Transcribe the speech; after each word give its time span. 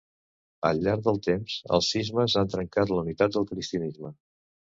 Al 0.69 0.79
llarg 0.87 1.03
del 1.07 1.19
temps, 1.27 1.57
els 1.77 1.89
cismes 1.97 2.37
han 2.41 2.51
trencat 2.55 2.95
la 2.95 2.99
unitat 3.03 3.37
del 3.37 3.47
Cristianisme. 3.53 4.13